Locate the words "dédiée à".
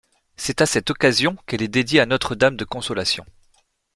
1.67-2.07